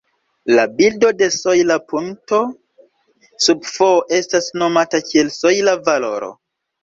[0.57, 2.39] La bildo de sojla punkto
[3.47, 6.31] sub "f" estas nomata kiel la sojla valoro.